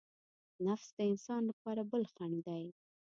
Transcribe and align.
نفس 0.65 0.87
د 0.97 0.99
انسان 1.11 1.41
لپاره 1.49 1.81
بل 1.91 2.03
خڼډ 2.13 2.35
دی. 2.47 2.63